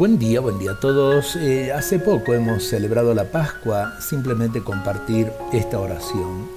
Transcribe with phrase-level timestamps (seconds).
[0.00, 1.36] Buen día, buen día a todos.
[1.36, 6.48] Eh, hace poco hemos celebrado la Pascua, simplemente compartir esta oración.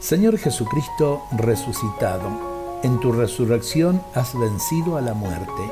[0.00, 5.62] Señor Jesucristo resucitado, en tu resurrección has vencido a la muerte.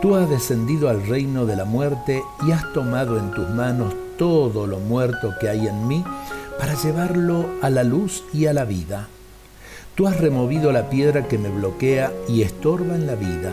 [0.00, 4.66] Tú has descendido al reino de la muerte y has tomado en tus manos todo
[4.66, 6.02] lo muerto que hay en mí
[6.58, 9.06] para llevarlo a la luz y a la vida.
[9.94, 13.52] Tú has removido la piedra que me bloquea y estorba en la vida.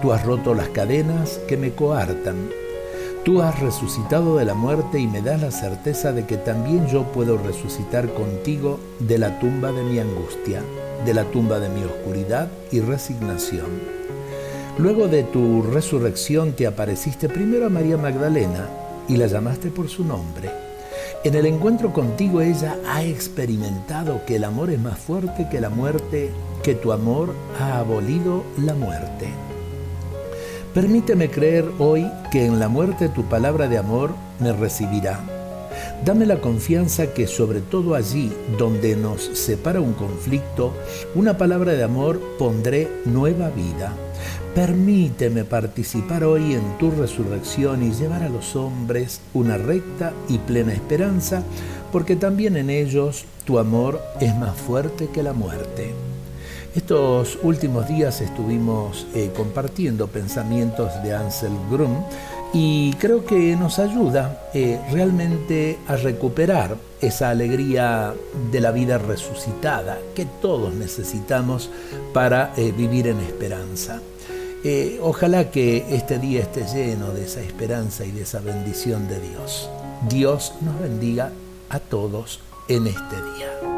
[0.00, 2.48] Tú has roto las cadenas que me coartan.
[3.24, 7.04] Tú has resucitado de la muerte y me das la certeza de que también yo
[7.04, 10.62] puedo resucitar contigo de la tumba de mi angustia,
[11.04, 14.02] de la tumba de mi oscuridad y resignación.
[14.78, 18.68] Luego de tu resurrección te apareciste primero a María Magdalena
[19.06, 20.50] y la llamaste por su nombre.
[21.22, 25.68] En el encuentro contigo ella ha experimentado que el amor es más fuerte que la
[25.68, 26.30] muerte,
[26.64, 29.28] que tu amor ha abolido la muerte.
[30.74, 35.20] Permíteme creer hoy que en la muerte tu palabra de amor me recibirá.
[36.02, 40.72] Dame la confianza que sobre todo allí donde nos separa un conflicto,
[41.14, 43.92] una palabra de amor pondré nueva vida.
[44.54, 50.72] Permíteme participar hoy en tu resurrección y llevar a los hombres una recta y plena
[50.72, 51.42] esperanza,
[51.92, 56.11] porque también en ellos tu amor es más fuerte que la muerte.
[56.74, 62.02] Estos últimos días estuvimos eh, compartiendo pensamientos de Ansel Grum
[62.54, 68.14] y creo que nos ayuda eh, realmente a recuperar esa alegría
[68.50, 71.70] de la vida resucitada que todos necesitamos
[72.14, 74.00] para eh, vivir en esperanza.
[75.02, 79.68] ojalá que este día esté lleno de esa esperanza y de esa bendición de Dios.
[80.08, 81.32] Dios nos bendiga
[81.68, 83.71] a todos en este día.